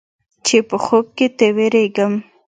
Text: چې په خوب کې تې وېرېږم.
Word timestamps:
چې 0.45 0.57
په 0.69 0.75
خوب 0.83 1.05
کې 1.17 1.27
تې 1.37 1.47
وېرېږم. 1.55 2.13